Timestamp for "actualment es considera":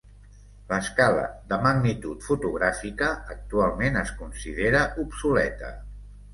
3.37-4.85